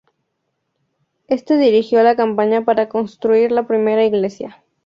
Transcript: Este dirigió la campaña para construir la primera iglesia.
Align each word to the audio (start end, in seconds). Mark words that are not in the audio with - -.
Este 1.27 1.57
dirigió 1.57 2.01
la 2.01 2.15
campaña 2.15 2.65
para 2.65 2.89
construir 2.89 3.51
la 3.51 3.67
primera 3.67 4.03
iglesia. 4.03 4.63